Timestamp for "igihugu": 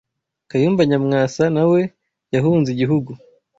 2.71-3.11